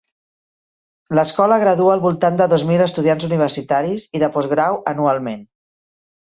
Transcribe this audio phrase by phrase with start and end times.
[1.17, 5.47] L'escola gradua al voltant de dos mil estudiants universitaris i de postgrau anualment.